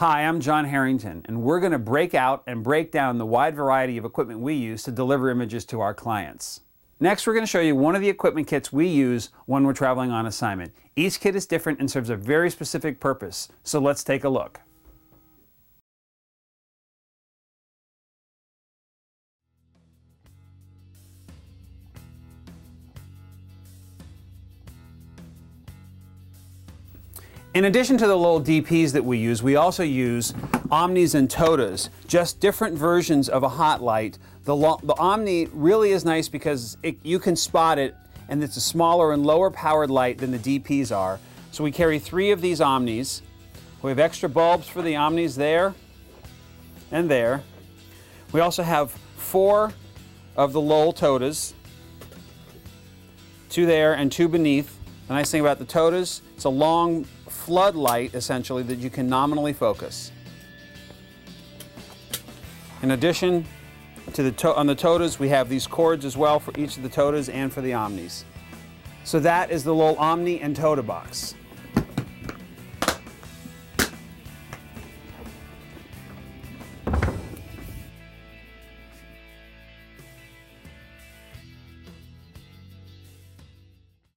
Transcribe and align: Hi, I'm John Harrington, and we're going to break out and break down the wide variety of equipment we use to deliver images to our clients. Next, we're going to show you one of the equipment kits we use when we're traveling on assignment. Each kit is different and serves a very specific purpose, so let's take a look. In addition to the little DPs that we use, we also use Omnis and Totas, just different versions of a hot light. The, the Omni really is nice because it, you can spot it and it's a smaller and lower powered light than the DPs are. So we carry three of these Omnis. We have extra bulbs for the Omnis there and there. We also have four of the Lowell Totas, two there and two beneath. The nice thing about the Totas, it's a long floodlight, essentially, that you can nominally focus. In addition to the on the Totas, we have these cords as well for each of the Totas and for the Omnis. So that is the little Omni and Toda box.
Hi, 0.00 0.26
I'm 0.26 0.40
John 0.40 0.66
Harrington, 0.66 1.24
and 1.24 1.40
we're 1.40 1.58
going 1.58 1.72
to 1.72 1.78
break 1.78 2.14
out 2.14 2.42
and 2.46 2.62
break 2.62 2.92
down 2.92 3.16
the 3.16 3.24
wide 3.24 3.56
variety 3.56 3.96
of 3.96 4.04
equipment 4.04 4.40
we 4.40 4.52
use 4.52 4.82
to 4.82 4.90
deliver 4.90 5.30
images 5.30 5.64
to 5.64 5.80
our 5.80 5.94
clients. 5.94 6.60
Next, 7.00 7.26
we're 7.26 7.32
going 7.32 7.46
to 7.46 7.50
show 7.50 7.60
you 7.60 7.74
one 7.74 7.94
of 7.94 8.02
the 8.02 8.10
equipment 8.10 8.46
kits 8.46 8.70
we 8.70 8.88
use 8.88 9.30
when 9.46 9.64
we're 9.64 9.72
traveling 9.72 10.10
on 10.10 10.26
assignment. 10.26 10.74
Each 10.96 11.18
kit 11.18 11.34
is 11.34 11.46
different 11.46 11.80
and 11.80 11.90
serves 11.90 12.10
a 12.10 12.16
very 12.16 12.50
specific 12.50 13.00
purpose, 13.00 13.48
so 13.64 13.80
let's 13.80 14.04
take 14.04 14.22
a 14.22 14.28
look. 14.28 14.60
In 27.56 27.64
addition 27.64 27.96
to 27.96 28.06
the 28.06 28.14
little 28.14 28.38
DPs 28.38 28.92
that 28.92 29.02
we 29.02 29.16
use, 29.16 29.42
we 29.42 29.56
also 29.56 29.82
use 29.82 30.34
Omnis 30.70 31.14
and 31.14 31.26
Totas, 31.26 31.88
just 32.06 32.38
different 32.38 32.76
versions 32.76 33.30
of 33.30 33.44
a 33.44 33.48
hot 33.48 33.82
light. 33.82 34.18
The, 34.44 34.54
the 34.82 34.94
Omni 34.98 35.46
really 35.54 35.92
is 35.92 36.04
nice 36.04 36.28
because 36.28 36.76
it, 36.82 36.98
you 37.02 37.18
can 37.18 37.34
spot 37.34 37.78
it 37.78 37.96
and 38.28 38.44
it's 38.44 38.58
a 38.58 38.60
smaller 38.60 39.14
and 39.14 39.24
lower 39.24 39.50
powered 39.50 39.90
light 39.90 40.18
than 40.18 40.32
the 40.32 40.38
DPs 40.38 40.94
are. 40.94 41.18
So 41.50 41.64
we 41.64 41.72
carry 41.72 41.98
three 41.98 42.30
of 42.30 42.42
these 42.42 42.60
Omnis. 42.60 43.22
We 43.80 43.90
have 43.90 44.00
extra 44.00 44.28
bulbs 44.28 44.68
for 44.68 44.82
the 44.82 44.96
Omnis 44.96 45.34
there 45.34 45.72
and 46.92 47.10
there. 47.10 47.42
We 48.32 48.40
also 48.40 48.64
have 48.64 48.90
four 49.16 49.72
of 50.36 50.52
the 50.52 50.60
Lowell 50.60 50.92
Totas, 50.92 51.54
two 53.48 53.64
there 53.64 53.94
and 53.94 54.12
two 54.12 54.28
beneath. 54.28 54.78
The 55.08 55.14
nice 55.14 55.30
thing 55.30 55.40
about 55.40 55.58
the 55.60 55.64
Totas, 55.64 56.20
it's 56.34 56.44
a 56.44 56.48
long 56.48 57.04
floodlight, 57.28 58.14
essentially, 58.14 58.64
that 58.64 58.78
you 58.78 58.90
can 58.90 59.08
nominally 59.08 59.52
focus. 59.52 60.10
In 62.82 62.90
addition 62.90 63.46
to 64.14 64.22
the 64.28 64.54
on 64.54 64.66
the 64.66 64.74
Totas, 64.74 65.18
we 65.18 65.28
have 65.28 65.48
these 65.48 65.66
cords 65.66 66.04
as 66.04 66.16
well 66.16 66.40
for 66.40 66.52
each 66.58 66.76
of 66.76 66.82
the 66.82 66.88
Totas 66.88 67.28
and 67.28 67.52
for 67.52 67.60
the 67.60 67.72
Omnis. 67.72 68.24
So 69.04 69.20
that 69.20 69.52
is 69.52 69.62
the 69.62 69.72
little 69.72 69.96
Omni 69.96 70.40
and 70.40 70.56
Toda 70.56 70.82
box. 70.82 71.36